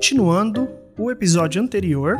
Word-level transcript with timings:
continuando 0.00 0.66
o 0.96 1.10
episódio 1.10 1.60
anterior, 1.60 2.18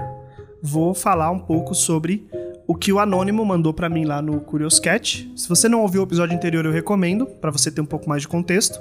vou 0.63 0.95
falar 0.95 1.31
um 1.31 1.39
pouco 1.39 1.75
sobre 1.75 2.29
o 2.67 2.75
que 2.75 2.93
o 2.93 2.99
Anônimo 2.99 3.43
mandou 3.43 3.73
para 3.73 3.89
mim 3.89 4.05
lá 4.05 4.21
no 4.21 4.39
Curious 4.39 4.79
Cat. 4.79 5.33
Se 5.35 5.49
você 5.49 5.67
não 5.67 5.81
ouviu 5.81 6.03
o 6.03 6.05
episódio 6.05 6.37
anterior, 6.37 6.67
eu 6.67 6.73
recomendo, 6.73 7.25
para 7.25 7.51
você 7.51 7.71
ter 7.71 7.81
um 7.81 7.87
pouco 7.87 8.07
mais 8.07 8.21
de 8.21 8.29
contexto. 8.29 8.79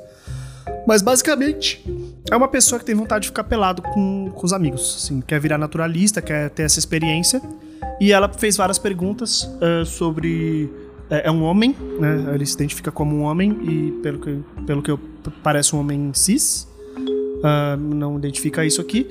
Mas 0.85 1.01
basicamente, 1.01 1.81
é 2.29 2.35
uma 2.35 2.49
pessoa 2.49 2.77
que 2.77 2.83
tem 2.83 2.93
vontade 2.93 3.21
de 3.21 3.27
ficar 3.29 3.45
pelado 3.45 3.81
com, 3.81 4.33
com 4.35 4.45
os 4.45 4.51
amigos. 4.51 4.97
Assim, 5.01 5.21
quer 5.21 5.39
virar 5.39 5.57
naturalista, 5.57 6.21
quer 6.21 6.49
ter 6.49 6.63
essa 6.63 6.77
experiência. 6.77 7.41
E 8.01 8.11
ela 8.11 8.27
fez 8.27 8.57
várias 8.57 8.77
perguntas 8.77 9.43
uh, 9.43 9.85
sobre. 9.85 10.69
É, 11.09 11.29
é, 11.29 11.31
um 11.31 11.43
homem, 11.43 11.73
né? 12.01 12.33
Ele 12.35 12.45
se 12.45 12.53
identifica 12.53 12.91
como 12.91 13.15
um 13.15 13.21
homem 13.21 13.57
e, 13.63 13.91
pelo 14.03 14.19
que, 14.19 14.39
pelo 14.67 14.81
que 14.81 14.91
eu 14.91 14.99
parece 15.41 15.73
um 15.73 15.79
homem 15.79 16.11
cis. 16.13 16.67
Uh, 17.39 17.77
não 17.77 18.17
identifica 18.17 18.65
isso 18.65 18.81
aqui. 18.81 19.07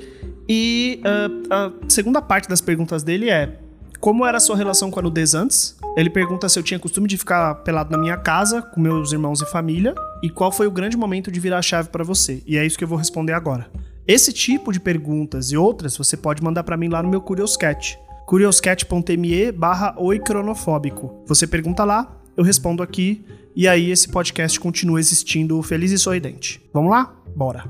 E 0.49 1.01
uh, 1.03 1.53
a 1.53 1.73
segunda 1.89 2.23
parte 2.23 2.49
das 2.49 2.61
perguntas 2.61 3.03
dele 3.03 3.29
é: 3.29 3.59
Como 4.01 4.25
era 4.25 4.37
a 4.39 4.41
sua 4.41 4.57
relação 4.57 4.91
com 4.91 5.01
a 5.01 5.03
nudez 5.03 5.35
antes? 5.35 5.77
Ele 5.97 6.11
pergunta 6.11 6.49
se 6.49 6.59
eu 6.59 6.63
tinha 6.63 6.79
costume 6.79 7.09
de 7.09 7.17
ficar 7.17 7.57
pelado 7.57 7.91
na 7.91 7.99
minha 7.99 8.17
casa, 8.17 8.63
com 8.63 8.81
meus 8.81 9.13
irmãos 9.13 9.41
e 9.41 9.47
família, 9.51 9.95
e 10.23 10.31
qual 10.31 10.53
foi 10.53 10.67
o 10.67 10.71
grande 10.71 10.97
momento 10.97 11.31
de 11.31 11.41
virar 11.41 11.59
a 11.59 11.63
chave 11.63 11.89
para 11.89 12.05
você. 12.05 12.43
E 12.47 12.57
é 12.57 12.65
isso 12.65 12.79
que 12.79 12.85
eu 12.85 12.89
vou 12.89 12.97
responder 12.97 13.33
agora. 13.33 13.69
Esse 14.07 14.33
tipo 14.33 14.73
de 14.73 14.81
perguntas 14.81 15.51
e 15.51 15.57
outras 15.57 15.97
você 15.97 16.17
pode 16.17 16.43
mandar 16.43 16.63
para 16.63 16.77
mim 16.77 16.89
lá 16.89 17.03
no 17.03 17.11
meu 17.11 17.21
Curioscat. 17.21 17.99
curioscat.me 18.27 19.53
barra 19.53 19.95
oicronofóbico. 19.99 21.25
Você 21.27 21.47
pergunta 21.47 21.85
lá, 21.85 22.17
eu 22.37 22.45
respondo 22.45 22.83
aqui, 22.83 23.25
e 23.55 23.67
aí 23.67 23.91
esse 23.91 24.09
podcast 24.09 24.59
continua 24.61 25.01
existindo 25.01 25.61
feliz 25.63 25.91
e 25.91 25.99
sorridente. 25.99 26.63
Vamos 26.73 26.91
lá? 26.91 27.13
Bora! 27.35 27.65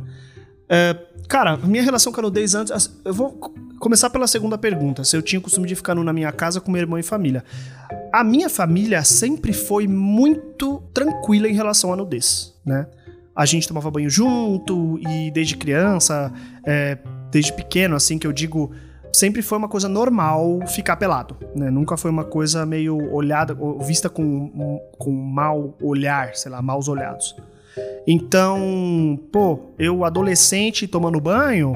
É, 0.69 0.97
cara, 1.29 1.57
minha 1.57 1.83
relação 1.83 2.13
com 2.13 2.21
a 2.21 2.23
nudez 2.23 2.55
antes. 2.55 2.91
Eu 3.05 3.15
vou 3.15 3.33
começar 3.79 4.11
pela 4.11 4.27
segunda 4.27 4.59
pergunta. 4.59 5.05
Se 5.05 5.17
eu 5.17 5.23
tinha 5.23 5.39
o 5.39 5.43
costume 5.43 5.67
de 5.67 5.75
ficar 5.75 5.95
na 5.95 6.13
minha 6.13 6.31
casa 6.33 6.61
com 6.61 6.71
meu 6.71 6.81
irmão 6.81 6.99
e 6.99 7.03
família. 7.03 7.45
A 8.13 8.23
minha 8.23 8.49
família 8.49 9.03
sempre 9.05 9.53
foi 9.53 9.87
muito 9.87 10.83
tranquila 10.93 11.49
em 11.49 11.55
relação 11.55 11.93
à 11.93 11.97
nudez, 11.97 12.55
né? 12.65 12.87
A 13.35 13.47
gente 13.47 13.69
tomava 13.69 13.91
banho 13.91 14.11
junto 14.11 14.99
e 14.99 15.31
desde 15.31 15.57
criança, 15.57 16.33
é, 16.67 16.99
desde 17.31 17.53
pequeno, 17.53 17.95
assim 17.95 18.19
que 18.19 18.27
eu 18.27 18.33
digo, 18.33 18.73
sempre 19.13 19.43
foi 19.43 19.59
uma 19.59 19.69
coisa 19.69 19.89
normal 19.89 20.61
ficar 20.67 20.97
pelado, 20.97 21.37
né? 21.55 21.71
Nunca 21.71 21.97
foi 21.97 22.11
uma 22.11 22.25
coisa 22.25 22.67
meio 22.67 22.97
olhada, 23.13 23.57
vista 23.81 24.09
com, 24.09 24.81
com 24.99 25.13
mau 25.13 25.77
olhar, 25.81 26.35
sei 26.35 26.51
lá, 26.51 26.61
maus 26.61 26.89
olhados. 26.89 27.37
Então, 28.11 29.21
pô, 29.31 29.75
eu 29.79 30.03
adolescente 30.03 30.89
tomando 30.89 31.21
banho, 31.21 31.75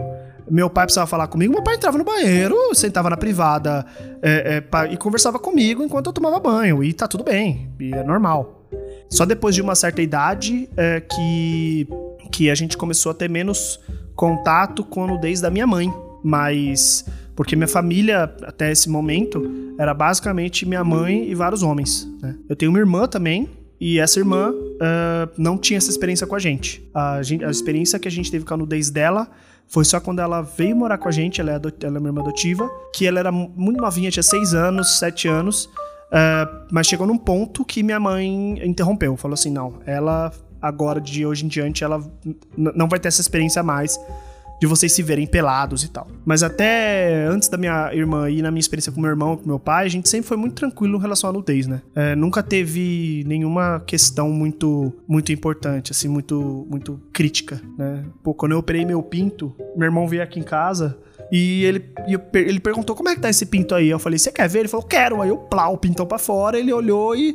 meu 0.51 0.71
pai 0.71 0.87
precisava 0.87 1.07
falar 1.07 1.27
comigo, 1.27 1.53
meu 1.53 1.63
pai 1.63 1.75
entrava 1.75 1.99
no 1.99 2.05
banheiro, 2.05 2.57
sentava 2.75 3.11
na 3.11 3.19
privada 3.19 3.85
é, 4.23 4.57
é, 4.57 4.61
pra, 4.63 4.91
e 4.91 4.97
conversava 4.97 5.39
comigo 5.39 5.83
enquanto 5.83 6.07
eu 6.07 6.13
tomava 6.13 6.41
banho. 6.41 6.83
E 6.83 6.91
tá 6.95 7.07
tudo 7.07 7.23
bem, 7.23 7.69
e 7.79 7.93
é 7.93 8.03
normal. 8.03 8.67
Só 9.11 9.27
depois 9.27 9.55
de 9.55 9.61
uma 9.61 9.75
certa 9.75 10.01
idade 10.01 10.71
é, 10.75 11.01
que, 11.01 11.87
que 12.31 12.51
a 12.51 12.55
gente 12.55 12.79
começou 12.79 13.13
a 13.13 13.15
ter 13.15 13.29
menos 13.29 13.79
contato 14.17 14.83
com 14.85 15.05
a 15.05 15.07
nudez 15.09 15.39
da 15.39 15.51
minha 15.51 15.67
mãe. 15.67 15.93
Mas. 16.25 17.05
Porque 17.37 17.57
minha 17.57 17.69
família, 17.69 18.25
até 18.43 18.73
esse 18.73 18.89
momento, 18.89 19.75
era 19.79 19.93
basicamente 19.93 20.65
minha 20.65 20.85
mãe 20.85 21.29
e 21.31 21.35
vários 21.35 21.63
homens. 21.63 22.09
Né? 22.23 22.37
Eu 22.49 22.57
tenho 22.57 22.71
uma 22.71 22.79
irmã 22.79 23.07
também, 23.07 23.49
e 23.81 23.99
essa 23.99 24.21
irmã 24.21 24.55
uh, 24.75 25.31
não 25.37 25.59
tinha 25.59 25.79
essa 25.79 25.91
experiência 25.91 26.27
com 26.27 26.35
a 26.35 26.39
gente. 26.39 26.89
A, 26.95 27.23
gente. 27.23 27.45
a 27.45 27.51
experiência 27.51 27.99
que 27.99 28.09
a 28.09 28.11
gente 28.11 28.31
teve 28.31 28.45
com 28.45 28.55
a 28.55 28.57
nudez 28.57 28.91
dela 28.91 29.29
foi 29.67 29.85
só 29.85 29.99
quando 30.01 30.21
ela 30.21 30.43
veio 30.43 30.77
morar 30.77 30.99
com 30.99 31.09
a 31.09 31.13
gente, 31.13 31.41
ela 31.41 31.53
é, 31.53 31.55
ela 31.55 31.97
é 31.97 32.01
minha 32.01 32.11
irmã 32.11 32.21
adotiva, 32.21 32.69
que 32.95 33.07
ela 33.07 33.19
era 33.19 33.33
muito 33.33 33.81
novinha, 33.81 34.11
tinha 34.11 34.23
6 34.23 34.53
anos, 34.53 34.99
7 34.99 35.29
anos, 35.29 35.65
uh, 35.65 36.67
mas 36.71 36.87
chegou 36.87 37.07
num 37.07 37.17
ponto 37.17 37.65
que 37.65 37.83
minha 37.83 37.99
mãe 37.99 38.61
interrompeu, 38.67 39.17
falou 39.17 39.35
assim, 39.35 39.51
não, 39.51 39.81
ela 39.87 40.31
agora, 40.61 41.01
de 41.01 41.25
hoje 41.27 41.45
em 41.45 41.49
diante, 41.49 41.83
ela 41.83 42.01
não 42.57 42.89
vai 42.89 43.01
ter 43.01 43.09
essa 43.09 43.21
experiência 43.21 43.63
mais 43.63 43.99
de 44.63 44.67
vocês 44.69 44.93
se 44.93 45.03
verem 45.03 45.27
pelados 45.27 45.83
e 45.83 45.89
tal. 45.89 46.07
Mas 46.25 46.45
até 46.45 47.27
antes 47.27 47.49
da 47.49 47.59
minha 47.59 47.93
irmã 47.93 48.31
ir 48.31 48.43
na 48.43 48.51
minha 48.53 48.61
experiência 48.61 48.93
com 48.93 49.01
meu 49.01 49.11
irmão, 49.11 49.37
com 49.37 49.45
meu 49.45 49.59
pai, 49.59 49.87
a 49.87 49.89
gente 49.89 50.09
sempre 50.09 50.29
foi 50.29 50.37
muito 50.37 50.55
tranquilo 50.55 50.99
em 50.99 51.01
relação 51.01 51.29
à 51.29 51.33
nudez, 51.33 51.67
né? 51.67 51.83
É, 51.97 52.15
nunca 52.15 52.45
teve 52.45 53.25
nenhuma 53.27 53.83
questão 53.85 54.31
muito 54.31 54.93
muito 55.09 55.33
importante, 55.33 55.91
assim, 55.91 56.07
muito 56.07 56.65
muito 56.71 57.01
crítica, 57.13 57.61
né? 57.77 58.05
Pô, 58.23 58.33
quando 58.33 58.53
eu 58.53 58.59
operei 58.59 58.85
meu 58.85 59.03
pinto, 59.03 59.53
meu 59.77 59.87
irmão 59.87 60.07
veio 60.07 60.23
aqui 60.23 60.39
em 60.39 60.45
casa 60.45 60.97
e 61.33 61.65
ele, 61.65 61.85
ele 62.33 62.61
perguntou 62.61 62.95
como 62.95 63.09
é 63.09 63.17
que 63.17 63.21
tá 63.21 63.29
esse 63.29 63.47
pinto 63.47 63.75
aí. 63.75 63.89
Eu 63.89 63.99
falei, 63.99 64.17
você 64.17 64.31
quer 64.31 64.49
ver? 64.49 64.61
Ele 64.61 64.69
falou, 64.69 64.87
quero. 64.87 65.21
Aí 65.21 65.29
eu 65.29 65.39
plau 65.39 65.75
o 65.75 65.79
pintão 65.79 66.07
pra 66.07 66.19
fora, 66.19 66.57
ele 66.57 66.73
olhou 66.73 67.17
e, 67.17 67.33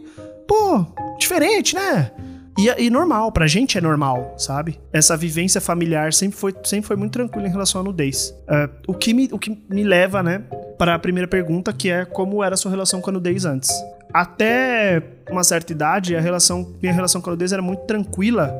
pô, 0.48 0.86
diferente, 1.20 1.76
né? 1.76 2.10
E, 2.58 2.86
e 2.86 2.90
normal, 2.90 3.32
pra 3.32 3.46
gente 3.46 3.78
é 3.78 3.82
normal, 3.82 4.34
sabe? 4.38 4.80
Essa 4.92 5.16
vivência 5.16 5.62
familiar 5.62 6.12
sempre 6.12 6.38
foi, 6.38 6.56
sempre 6.64 6.88
foi 6.88 6.96
muito 6.96 7.14
tranquila 7.14 7.48
em 7.48 7.52
relação 7.52 7.82
à 7.82 7.84
nudez. 7.84 8.34
Uh, 8.48 8.70
o, 8.88 8.94
que 8.96 9.14
me, 9.14 9.30
o 9.32 9.38
que 9.38 9.56
me 9.70 9.84
leva, 9.84 10.24
né, 10.24 10.44
para 10.78 10.96
a 10.96 11.00
primeira 11.00 11.28
pergunta, 11.28 11.72
que 11.72 11.90
é 11.90 12.04
como 12.04 12.44
era 12.44 12.56
a 12.56 12.58
sua 12.58 12.72
relação 12.72 13.00
com 13.00 13.12
a 13.12 13.14
nudez 13.14 13.46
antes. 13.46 13.70
Até 14.12 15.04
uma 15.30 15.44
certa 15.44 15.72
idade, 15.72 16.16
a 16.16 16.22
relação, 16.22 16.74
minha 16.82 16.94
relação 16.94 17.22
com 17.22 17.30
a 17.30 17.34
nudez 17.34 17.52
era 17.52 17.62
muito 17.62 17.82
tranquila, 17.82 18.56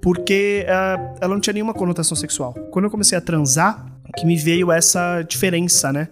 porque 0.00 0.66
uh, 0.66 1.16
ela 1.20 1.32
não 1.32 1.40
tinha 1.40 1.54
nenhuma 1.54 1.72
conotação 1.72 2.16
sexual. 2.16 2.52
Quando 2.70 2.84
eu 2.84 2.90
comecei 2.90 3.16
a 3.16 3.20
transar, 3.20 3.86
que 4.16 4.26
me 4.26 4.36
veio 4.36 4.70
essa 4.70 5.22
diferença, 5.22 5.92
né? 5.92 6.08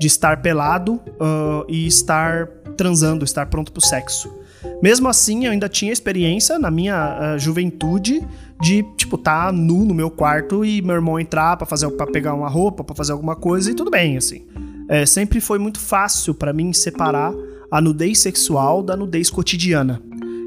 De 0.00 0.06
estar 0.06 0.40
pelado 0.42 0.94
uh, 0.94 1.64
e 1.68 1.86
estar 1.86 2.46
transando, 2.76 3.24
estar 3.24 3.46
pronto 3.46 3.70
pro 3.70 3.80
sexo. 3.80 4.41
Mesmo 4.82 5.08
assim, 5.08 5.46
eu 5.46 5.52
ainda 5.52 5.68
tinha 5.68 5.92
experiência 5.92 6.58
na 6.58 6.70
minha 6.70 7.34
uh, 7.34 7.38
juventude 7.38 8.26
de, 8.60 8.84
tipo, 8.96 9.18
tá 9.18 9.50
nu 9.50 9.84
no 9.84 9.94
meu 9.94 10.10
quarto 10.10 10.64
e 10.64 10.80
meu 10.82 10.94
irmão 10.94 11.18
entrar 11.18 11.56
para 11.56 11.66
fazer 11.66 11.90
para 11.90 12.06
pegar 12.06 12.34
uma 12.34 12.48
roupa, 12.48 12.84
para 12.84 12.94
fazer 12.94 13.12
alguma 13.12 13.34
coisa 13.34 13.70
e 13.70 13.74
tudo 13.74 13.90
bem, 13.90 14.16
assim. 14.16 14.46
É, 14.88 15.06
sempre 15.06 15.40
foi 15.40 15.58
muito 15.58 15.80
fácil 15.80 16.34
para 16.34 16.52
mim 16.52 16.72
separar 16.72 17.32
a 17.70 17.80
nudez 17.80 18.18
sexual 18.18 18.82
da 18.82 18.96
nudez 18.96 19.30
cotidiana. 19.30 20.02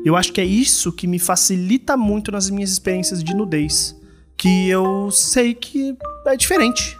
Eu 0.06 0.16
acho 0.16 0.32
que 0.32 0.40
é 0.40 0.46
isso 0.46 0.92
que 0.92 1.08
me 1.08 1.18
facilita 1.18 1.98
muito 1.98 2.32
nas 2.32 2.50
minhas 2.50 2.70
experiências 2.70 3.24
de 3.24 3.36
nudez, 3.36 4.00
que 4.38 4.70
eu 4.70 5.10
sei 5.12 5.54
que 5.54 5.98
é 6.28 6.38
diferente. 6.38 6.96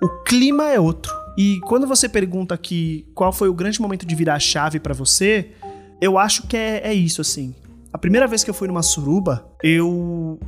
O 0.00 0.08
clima 0.22 0.70
é 0.70 0.78
outro. 0.78 1.12
E 1.36 1.58
quando 1.66 1.86
você 1.86 2.08
pergunta 2.08 2.54
aqui 2.54 3.04
qual 3.12 3.32
foi 3.32 3.48
o 3.48 3.54
grande 3.54 3.80
momento 3.80 4.06
de 4.06 4.14
virar 4.14 4.38
chave 4.38 4.78
para 4.78 4.94
você, 4.94 5.50
eu 6.00 6.18
acho 6.18 6.46
que 6.46 6.56
é, 6.56 6.88
é 6.88 6.94
isso, 6.94 7.20
assim. 7.20 7.54
A 7.92 7.98
primeira 7.98 8.26
vez 8.26 8.42
que 8.42 8.50
eu 8.50 8.54
fui 8.54 8.66
numa 8.66 8.82
suruba, 8.82 9.46
eu 9.62 10.38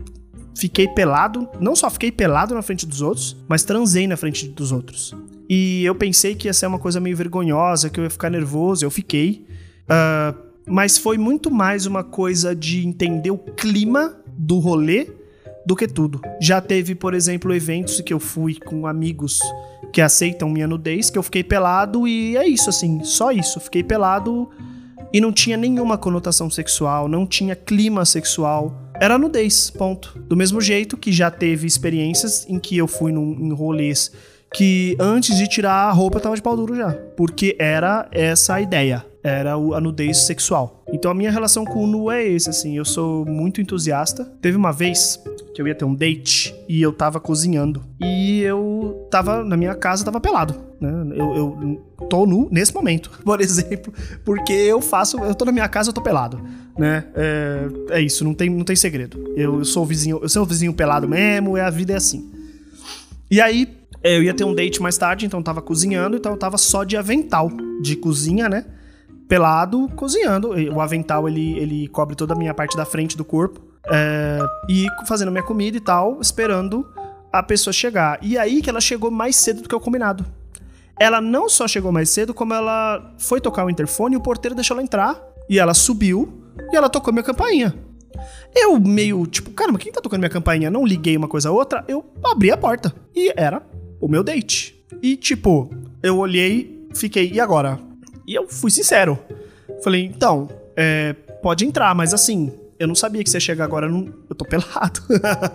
fiquei 0.57 0.89
pelado. 0.89 1.49
Não 1.61 1.77
só 1.77 1.89
fiquei 1.91 2.11
pelado 2.11 2.55
na 2.55 2.63
frente 2.63 2.87
dos 2.87 3.01
outros, 3.01 3.37
mas 3.49 3.63
transei 3.63 4.07
na 4.07 4.17
frente 4.17 4.49
dos 4.49 4.73
outros. 4.73 5.15
E 5.49 5.85
eu 5.85 5.95
pensei 5.95 6.35
que 6.35 6.49
ia 6.49 6.53
ser 6.53 6.67
uma 6.67 6.79
coisa 6.79 7.01
meio 7.01 7.17
vergonhosa, 7.17 7.89
que 7.89 8.01
eu 8.01 8.05
ia 8.05 8.11
ficar 8.11 8.31
nervoso. 8.31 8.85
Eu 8.85 8.91
fiquei. 8.91 9.47
Uh, 9.85 10.37
mas 10.67 10.99
foi 10.99 11.17
muito 11.17 11.51
mais 11.51 11.87
uma 11.87 12.03
coisa 12.03 12.55
de 12.55 12.85
entender 12.87 13.31
o 13.31 13.39
clima 13.39 14.17
do 14.37 14.59
rolê 14.59 15.09
do 15.65 15.77
que 15.77 15.87
tudo. 15.87 16.21
Já 16.41 16.61
teve, 16.61 16.95
por 16.95 17.15
exemplo, 17.15 17.55
eventos 17.55 18.01
que 18.01 18.13
eu 18.13 18.19
fui 18.19 18.57
com 18.57 18.87
amigos 18.87 19.41
que 19.93 20.01
aceitam 20.01 20.49
minha 20.49 20.67
nudez, 20.67 21.11
que 21.11 21.19
eu 21.19 21.23
fiquei 21.23 21.45
pelado 21.45 22.07
e 22.07 22.37
é 22.37 22.47
isso, 22.47 22.69
assim, 22.69 23.03
só 23.05 23.31
isso. 23.31 23.61
Fiquei 23.61 23.83
pelado 23.83 24.51
e 25.13 25.21
não 25.21 25.33
tinha 25.33 25.57
nenhuma 25.57 25.97
conotação 25.97 26.51
sexual, 26.51 27.09
não 27.09 27.27
tinha 27.27 27.55
clima 27.55 28.05
sexual. 28.05 28.75
Era 29.01 29.19
nudez, 29.19 29.71
ponto. 29.71 30.19
Do 30.21 30.37
mesmo 30.37 30.61
jeito 30.61 30.97
que 30.97 31.13
já 31.13 31.31
teve 31.31 31.67
experiências 31.67 32.47
em 32.49 32.59
que 32.59 32.77
eu 32.77 32.87
fui 32.87 33.13
num, 33.13 33.33
em 33.33 33.53
rolês 33.53 34.11
que 34.55 34.97
antes 34.99 35.37
de 35.37 35.47
tirar 35.47 35.89
a 35.89 35.93
roupa 35.93 36.17
eu 36.17 36.23
tava 36.23 36.37
de 36.37 36.43
pau 36.43 36.57
duro 36.57 36.75
já. 36.75 36.93
Porque 37.17 37.57
era 37.59 38.09
essa 38.11 38.55
a 38.55 38.61
ideia. 38.61 39.05
Era 39.23 39.55
a 39.55 39.81
nudez 39.81 40.19
sexual. 40.19 40.85
Então 40.93 41.11
a 41.11 41.15
minha 41.15 41.31
relação 41.31 41.65
com 41.65 41.83
o 41.83 41.87
nu 41.87 42.11
é 42.11 42.25
esse, 42.25 42.49
assim. 42.49 42.77
Eu 42.77 42.85
sou 42.85 43.27
muito 43.27 43.61
entusiasta. 43.61 44.25
Teve 44.41 44.57
uma 44.57 44.73
vez 44.73 45.21
que 45.53 45.61
eu 45.61 45.67
ia 45.67 45.75
ter 45.75 45.85
um 45.85 45.95
date 45.95 46.55
e 46.69 46.83
eu 46.83 46.93
tava 46.93 47.21
cozinhando. 47.21 47.83
E 48.01 48.41
eu 48.43 49.07
tava 49.11 49.45
na 49.45 49.57
minha 49.57 49.75
casa, 49.75 50.05
tava 50.05 50.21
pelado. 50.21 50.55
Né? 50.81 50.91
Eu, 51.15 51.35
eu 51.35 52.07
tô 52.09 52.27
nu 52.27 52.49
nesse 52.51 52.75
momento, 52.75 53.11
por 53.25 53.41
exemplo, 53.41 53.93
porque 54.25 54.53
eu 54.53 54.81
faço. 54.81 55.19
Eu 55.19 55.35
tô 55.35 55.45
na 55.45 55.53
minha 55.53 55.69
casa, 55.69 55.91
eu 55.91 55.95
tô 55.95 56.01
pelado. 56.01 56.41
Né? 56.77 57.05
É, 57.15 57.69
é 57.91 58.01
isso, 58.01 58.25
não 58.25 58.35
tem, 58.35 58.51
não 58.51 58.65
tem 58.65 58.77
segredo. 58.77 59.33
Eu, 59.37 59.59
eu 59.59 59.65
sou 59.65 59.83
o 59.83 59.87
vizinho, 59.87 60.19
eu 60.23 60.29
sou 60.29 60.43
o 60.43 60.47
vizinho 60.47 60.75
pelado 60.75 61.09
mesmo, 61.09 61.57
é 61.57 61.63
a 61.63 61.71
vida 61.71 61.93
é 61.93 61.97
assim. 61.97 62.31
E 63.31 63.41
aí, 63.41 63.77
eu 64.03 64.23
ia 64.23 64.35
ter 64.35 64.45
um 64.45 64.55
date 64.55 64.81
mais 64.81 64.97
tarde, 64.97 65.27
então 65.27 65.41
eu 65.41 65.45
tava 65.45 65.63
cozinhando, 65.63 66.17
então 66.17 66.33
eu 66.33 66.39
tava 66.39 66.59
só 66.59 66.85
de 66.85 66.97
avental 66.97 67.51
de 67.81 67.97
cozinha, 67.97 68.49
né? 68.49 68.65
Pelado, 69.29 69.89
cozinhando. 69.97 70.51
O 70.73 70.81
avental, 70.81 71.29
ele, 71.29 71.59
ele 71.59 71.89
cobre 71.89 72.15
toda 72.15 72.35
a 72.35 72.37
minha 72.37 72.55
parte 72.55 72.77
da 72.77 72.85
frente 72.85 73.17
do 73.17 73.25
corpo. 73.25 73.61
É, 73.91 74.39
e 74.69 74.87
fazendo 75.07 75.31
minha 75.31 75.43
comida 75.43 75.77
e 75.77 75.81
tal, 75.81 76.21
esperando 76.21 76.87
a 77.33 77.43
pessoa 77.43 77.73
chegar. 77.73 78.19
E 78.23 78.39
aí 78.39 78.63
que 78.63 78.71
ela 78.71 78.81
chegou 78.81 79.11
mais 79.11 79.37
cedo 79.37 79.63
do 79.63 79.69
que 79.69 79.75
o 79.75 79.81
combinado. 79.81 80.25
Ela 80.99 81.21
não 81.21 81.49
só 81.49 81.69
chegou 81.69 81.93
mais 81.93 82.09
cedo, 82.09 82.33
como 82.33 82.55
ela 82.55 83.15
foi 83.19 83.41
tocar 83.41 83.65
o 83.65 83.71
interfone 83.71 84.15
e 84.15 84.17
o 84.17 84.23
porteiro 84.23 84.55
deixou 84.55 84.75
ela 84.75 84.83
entrar. 84.83 85.21
E 85.49 85.59
ela 85.59 85.75
subiu 85.75 86.43
e 86.73 86.77
ela 86.77 86.89
tocou 86.89 87.13
minha 87.13 87.23
campainha. 87.23 87.75
Eu 88.55 88.81
meio, 88.81 89.27
tipo, 89.27 89.51
caramba, 89.51 89.79
quem 89.79 89.93
tá 89.93 90.01
tocando 90.01 90.21
minha 90.21 90.31
campainha? 90.31 90.71
Não 90.71 90.87
liguei 90.87 91.17
uma 91.17 91.29
coisa 91.29 91.51
a 91.51 91.53
outra, 91.53 91.85
eu 91.87 92.05
abri 92.25 92.51
a 92.51 92.57
porta. 92.57 92.95
E 93.15 93.33
era 93.37 93.63
o 94.01 94.09
meu 94.09 94.25
date. 94.25 94.83
E, 95.03 95.17
tipo, 95.17 95.71
eu 96.03 96.19
olhei, 96.19 96.89
fiquei, 96.95 97.31
e 97.31 97.39
agora? 97.39 97.79
E 98.27 98.35
eu 98.35 98.49
fui 98.49 98.71
sincero. 98.71 99.19
Falei, 99.85 100.05
então, 100.07 100.49
é, 100.75 101.13
pode 101.43 101.67
entrar, 101.67 101.95
mas 101.95 102.15
assim, 102.15 102.53
eu 102.79 102.87
não 102.87 102.95
sabia 102.95 103.23
que 103.23 103.31
você 103.31 103.37
ia 103.37 103.41
chegar 103.41 103.65
agora, 103.65 103.87
eu, 103.87 103.91
não, 103.91 104.13
eu 104.29 104.35
tô 104.35 104.45
pelado. 104.45 105.01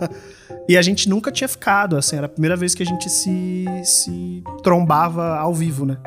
e 0.67 0.77
a 0.77 0.81
gente 0.81 1.09
nunca 1.09 1.31
tinha 1.31 1.47
ficado, 1.47 1.97
assim, 1.97 2.17
era 2.17 2.25
a 2.25 2.29
primeira 2.29 2.55
vez 2.55 2.73
que 2.73 2.83
a 2.83 2.85
gente 2.85 3.09
se, 3.09 3.65
se 3.83 4.43
trombava 4.63 5.37
ao 5.37 5.53
vivo, 5.53 5.85
né? 5.85 5.97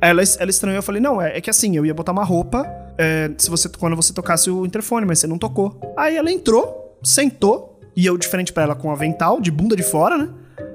Ela, 0.00 0.22
ela 0.38 0.50
estranhou, 0.50 0.76
eu 0.76 0.82
falei, 0.82 1.00
não, 1.00 1.22
é, 1.22 1.38
é 1.38 1.40
que 1.40 1.48
assim, 1.48 1.76
eu 1.76 1.86
ia 1.86 1.94
botar 1.94 2.12
uma 2.12 2.24
roupa 2.24 2.66
é, 2.98 3.30
se 3.38 3.48
você, 3.48 3.68
quando 3.68 3.96
você 3.96 4.12
tocasse 4.12 4.50
o 4.50 4.66
interfone, 4.66 5.06
mas 5.06 5.18
você 5.18 5.26
não 5.26 5.38
tocou. 5.38 5.80
Aí 5.96 6.16
ela 6.16 6.30
entrou, 6.30 6.98
sentou, 7.02 7.80
e 7.94 8.06
eu 8.06 8.16
de 8.16 8.26
frente 8.26 8.52
para 8.52 8.64
ela 8.64 8.74
com 8.74 8.88
um 8.88 8.92
avental, 8.92 9.40
de 9.40 9.50
bunda 9.50 9.76
de 9.76 9.82
fora, 9.82 10.16
né? 10.16 10.28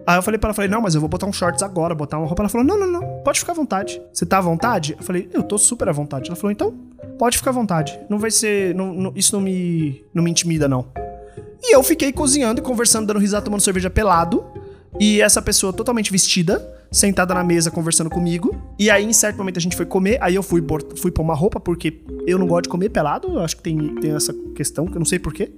Aí 0.08 0.18
eu 0.18 0.24
falei 0.24 0.38
para 0.38 0.48
ela, 0.48 0.54
falei, 0.54 0.72
não, 0.72 0.80
mas 0.80 0.96
eu 0.96 1.02
vou 1.02 1.10
botar 1.10 1.26
um 1.26 1.34
shorts 1.34 1.62
agora, 1.62 1.94
botar 1.94 2.18
uma 2.18 2.26
roupa. 2.26 2.42
Ela 2.42 2.48
falou, 2.48 2.66
não, 2.66 2.80
não, 2.80 2.88
não, 2.88 3.22
pode 3.26 3.42
ficar 3.42 3.52
à 3.52 3.56
vontade. 3.56 4.02
Você 4.14 4.26
tá 4.26 4.38
à 4.38 4.42
vontade? 4.42 4.96
Eu 4.98 5.04
falei, 5.04 5.30
eu 5.34 5.44
tô 5.44 5.58
super 5.58 5.90
à 5.90 5.92
vontade. 5.92 6.30
Ela 6.30 6.38
falou, 6.38 6.50
então, 6.50 6.74
pode 7.20 7.38
ficar 7.38 7.50
à 7.50 7.54
vontade. 7.54 8.00
Não 8.10 8.18
vai 8.18 8.32
ser, 8.32 8.74
não, 8.74 8.94
não, 8.94 9.12
isso 9.18 9.36
não 9.36 9.42
me, 9.42 10.02
não 10.14 10.24
me 10.24 10.32
intimida, 10.32 10.66
não. 10.66 10.88
E 11.62 11.76
eu 11.76 11.84
fiquei 11.84 12.14
cozinhando 12.14 12.62
e 12.62 12.64
conversando, 12.64 13.06
dando 13.06 13.20
risada, 13.20 13.44
tomando 13.44 13.60
cerveja 13.60 13.90
pelado. 13.90 14.46
E 14.98 15.20
essa 15.20 15.42
pessoa 15.42 15.74
totalmente 15.74 16.10
vestida, 16.10 16.66
sentada 16.90 17.34
na 17.34 17.44
mesa 17.44 17.70
conversando 17.70 18.10
comigo. 18.10 18.56
E 18.80 18.90
aí, 18.90 19.04
em 19.04 19.12
certo 19.12 19.36
momento, 19.36 19.58
a 19.58 19.62
gente 19.62 19.76
foi 19.76 19.86
comer. 19.86 20.20
Aí 20.22 20.36
eu 20.36 20.42
fui, 20.42 20.64
fui 20.96 21.12
pôr 21.12 21.22
uma 21.22 21.36
roupa, 21.36 21.60
porque 21.60 22.02
eu 22.26 22.40
não 22.40 22.48
gosto 22.48 22.64
de 22.64 22.70
comer 22.70 22.88
pelado. 22.92 23.28
Eu 23.28 23.40
acho 23.42 23.58
que 23.58 23.64
tem, 23.64 23.96
tem 23.96 24.16
essa 24.16 24.34
questão, 24.56 24.86
que 24.86 24.94
eu 24.94 25.00
não 25.00 25.06
sei 25.06 25.20
porquê. 25.20 25.52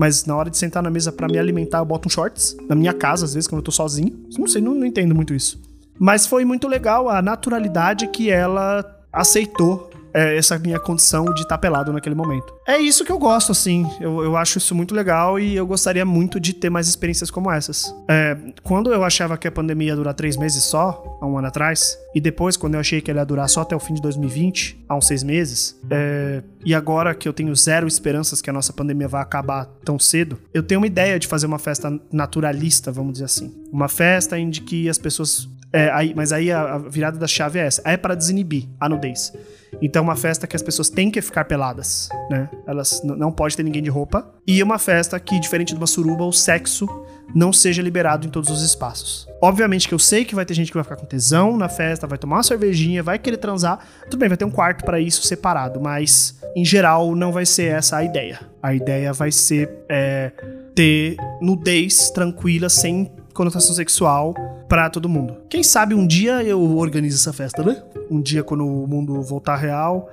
Mas 0.00 0.24
na 0.24 0.34
hora 0.34 0.48
de 0.48 0.56
sentar 0.56 0.82
na 0.82 0.88
mesa 0.88 1.12
para 1.12 1.28
me 1.28 1.38
alimentar, 1.38 1.76
eu 1.76 1.84
boto 1.84 2.08
um 2.08 2.10
shorts. 2.10 2.56
Na 2.66 2.74
minha 2.74 2.94
casa, 2.94 3.26
às 3.26 3.34
vezes, 3.34 3.46
quando 3.46 3.58
eu 3.58 3.64
tô 3.64 3.70
sozinho. 3.70 4.18
Não 4.38 4.46
sei, 4.46 4.62
não, 4.62 4.74
não 4.74 4.86
entendo 4.86 5.14
muito 5.14 5.34
isso. 5.34 5.60
Mas 5.98 6.26
foi 6.26 6.42
muito 6.42 6.66
legal 6.66 7.10
a 7.10 7.20
naturalidade 7.20 8.06
que 8.06 8.30
ela 8.30 8.82
aceitou 9.12 9.89
é, 10.12 10.36
essa 10.36 10.58
minha 10.58 10.78
condição 10.78 11.24
de 11.26 11.42
estar 11.42 11.56
tá 11.56 11.58
pelado 11.58 11.92
naquele 11.92 12.14
momento. 12.14 12.52
É 12.66 12.78
isso 12.78 13.04
que 13.04 13.12
eu 13.12 13.18
gosto, 13.18 13.52
assim. 13.52 13.88
Eu, 14.00 14.22
eu 14.22 14.36
acho 14.36 14.58
isso 14.58 14.74
muito 14.74 14.94
legal 14.94 15.38
e 15.38 15.56
eu 15.56 15.66
gostaria 15.66 16.04
muito 16.04 16.38
de 16.40 16.52
ter 16.52 16.70
mais 16.70 16.88
experiências 16.88 17.30
como 17.30 17.50
essas. 17.50 17.94
É, 18.08 18.36
quando 18.62 18.92
eu 18.92 19.04
achava 19.04 19.36
que 19.36 19.48
a 19.48 19.52
pandemia 19.52 19.88
ia 19.88 19.96
durar 19.96 20.14
três 20.14 20.36
meses 20.36 20.64
só, 20.64 21.18
há 21.20 21.26
um 21.26 21.38
ano 21.38 21.48
atrás, 21.48 21.98
e 22.14 22.20
depois, 22.20 22.56
quando 22.56 22.74
eu 22.74 22.80
achei 22.80 23.00
que 23.00 23.10
ela 23.10 23.20
ia 23.20 23.26
durar 23.26 23.48
só 23.48 23.62
até 23.62 23.74
o 23.74 23.80
fim 23.80 23.94
de 23.94 24.02
2020, 24.02 24.84
há 24.88 24.96
uns 24.96 25.06
seis 25.06 25.22
meses, 25.22 25.78
é, 25.90 26.42
e 26.64 26.74
agora 26.74 27.14
que 27.14 27.28
eu 27.28 27.32
tenho 27.32 27.54
zero 27.54 27.86
esperanças 27.86 28.42
que 28.42 28.50
a 28.50 28.52
nossa 28.52 28.72
pandemia 28.72 29.08
vai 29.08 29.22
acabar 29.22 29.66
tão 29.84 29.98
cedo, 29.98 30.38
eu 30.52 30.62
tenho 30.62 30.80
uma 30.80 30.86
ideia 30.86 31.18
de 31.18 31.26
fazer 31.26 31.46
uma 31.46 31.58
festa 31.58 32.00
naturalista, 32.12 32.90
vamos 32.90 33.12
dizer 33.12 33.26
assim. 33.26 33.54
Uma 33.72 33.88
festa 33.88 34.38
em 34.38 34.50
que 34.50 34.88
as 34.88 34.98
pessoas. 34.98 35.48
É, 35.72 35.90
aí, 35.90 36.12
mas 36.14 36.32
aí 36.32 36.50
a, 36.50 36.74
a 36.74 36.78
virada 36.78 37.18
da 37.18 37.26
chave 37.26 37.58
é 37.58 37.66
essa. 37.66 37.82
É 37.84 37.96
para 37.96 38.14
desinibir 38.14 38.68
a 38.78 38.88
nudez. 38.88 39.32
Então, 39.80 40.02
uma 40.02 40.16
festa 40.16 40.46
que 40.46 40.56
as 40.56 40.62
pessoas 40.62 40.90
têm 40.90 41.10
que 41.10 41.22
ficar 41.22 41.44
peladas, 41.44 42.08
né? 42.28 42.48
Elas 42.66 43.02
não 43.04 43.30
pode 43.30 43.56
ter 43.56 43.62
ninguém 43.62 43.82
de 43.82 43.88
roupa. 43.88 44.28
E 44.46 44.62
uma 44.62 44.78
festa 44.78 45.18
que, 45.20 45.38
diferente 45.38 45.72
de 45.72 45.76
uma 45.76 45.86
suruba, 45.86 46.24
o 46.24 46.32
sexo 46.32 46.86
não 47.32 47.52
seja 47.52 47.80
liberado 47.80 48.26
em 48.26 48.30
todos 48.30 48.50
os 48.50 48.62
espaços. 48.62 49.28
Obviamente 49.40 49.86
que 49.86 49.94
eu 49.94 49.98
sei 49.98 50.24
que 50.24 50.34
vai 50.34 50.44
ter 50.44 50.54
gente 50.54 50.68
que 50.68 50.74
vai 50.74 50.82
ficar 50.82 50.96
com 50.96 51.06
tesão 51.06 51.56
na 51.56 51.68
festa, 51.68 52.06
vai 52.06 52.18
tomar 52.18 52.36
uma 52.36 52.42
cervejinha, 52.42 53.02
vai 53.02 53.18
querer 53.18 53.36
transar. 53.36 53.78
Tudo 54.04 54.18
bem, 54.18 54.28
vai 54.28 54.36
ter 54.36 54.44
um 54.44 54.50
quarto 54.50 54.84
para 54.84 54.98
isso 54.98 55.22
separado, 55.22 55.80
mas 55.80 56.36
em 56.56 56.64
geral 56.64 57.14
não 57.14 57.30
vai 57.30 57.46
ser 57.46 57.72
essa 57.72 57.98
a 57.98 58.04
ideia. 58.04 58.40
A 58.60 58.74
ideia 58.74 59.12
vai 59.12 59.30
ser 59.30 59.70
é, 59.88 60.32
ter 60.74 61.16
nudez 61.40 62.10
tranquila, 62.10 62.68
sem 62.68 63.12
conotação 63.32 63.74
sexual 63.74 64.34
para 64.70 64.88
todo 64.88 65.08
mundo. 65.08 65.36
Quem 65.50 65.64
sabe 65.64 65.96
um 65.96 66.06
dia 66.06 66.44
eu 66.44 66.76
organizo 66.76 67.16
essa 67.16 67.32
festa, 67.32 67.60
né? 67.60 67.82
Um 68.08 68.20
dia 68.20 68.44
quando 68.44 68.64
o 68.64 68.86
mundo 68.86 69.20
voltar 69.20 69.56
real. 69.56 70.08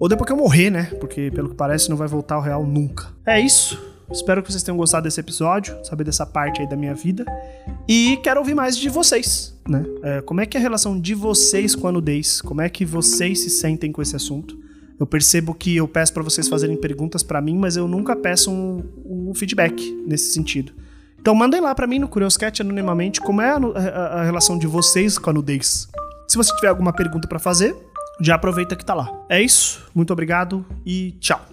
Ou 0.00 0.08
depois 0.08 0.26
que 0.26 0.32
eu 0.32 0.36
morrer, 0.36 0.68
né? 0.68 0.86
Porque 0.98 1.30
pelo 1.30 1.50
que 1.50 1.54
parece 1.54 1.88
não 1.88 1.96
vai 1.96 2.08
voltar 2.08 2.34
ao 2.34 2.42
real 2.42 2.66
nunca. 2.66 3.06
É 3.24 3.38
isso. 3.38 3.80
Espero 4.10 4.42
que 4.42 4.50
vocês 4.50 4.64
tenham 4.64 4.76
gostado 4.76 5.04
desse 5.04 5.20
episódio, 5.20 5.78
saber 5.84 6.02
dessa 6.02 6.26
parte 6.26 6.60
aí 6.60 6.68
da 6.68 6.74
minha 6.74 6.92
vida. 6.92 7.24
E 7.86 8.18
quero 8.24 8.40
ouvir 8.40 8.52
mais 8.52 8.76
de 8.76 8.88
vocês, 8.88 9.56
né? 9.68 9.84
É, 10.02 10.20
como 10.22 10.40
é 10.40 10.46
que 10.46 10.56
é 10.56 10.60
a 10.60 10.62
relação 10.62 11.00
de 11.00 11.14
vocês 11.14 11.76
com 11.76 11.86
a 11.86 11.92
nudez? 11.92 12.40
Como 12.40 12.60
é 12.60 12.68
que 12.68 12.84
vocês 12.84 13.38
se 13.38 13.50
sentem 13.50 13.92
com 13.92 14.02
esse 14.02 14.16
assunto? 14.16 14.58
Eu 14.98 15.06
percebo 15.06 15.54
que 15.54 15.76
eu 15.76 15.86
peço 15.86 16.12
para 16.12 16.24
vocês 16.24 16.48
fazerem 16.48 16.76
perguntas 16.76 17.22
para 17.22 17.40
mim, 17.40 17.56
mas 17.56 17.76
eu 17.76 17.86
nunca 17.86 18.16
peço 18.16 18.50
um, 18.50 18.82
um 19.06 19.34
feedback 19.36 19.80
nesse 20.04 20.32
sentido. 20.32 20.72
Então 21.20 21.34
mandem 21.34 21.60
lá 21.60 21.74
para 21.74 21.86
mim 21.86 21.98
no 21.98 22.08
Curioscat 22.08 22.62
anonimamente 22.62 23.20
como 23.20 23.42
é 23.42 23.50
a, 23.50 23.56
a, 23.56 24.20
a, 24.20 24.24
relação 24.24 24.58
de 24.58 24.66
vocês 24.66 25.18
com 25.18 25.30
a 25.30 25.32
nudez. 25.32 25.88
Se 26.26 26.36
você 26.36 26.54
tiver 26.56 26.68
alguma 26.68 26.92
pergunta 26.92 27.28
para 27.28 27.38
fazer, 27.38 27.76
já 28.20 28.36
aproveita 28.36 28.74
que 28.74 28.84
tá 28.84 28.94
lá. 28.94 29.08
É 29.28 29.40
isso, 29.40 29.86
muito 29.94 30.12
obrigado 30.12 30.64
e 30.84 31.12
tchau. 31.20 31.49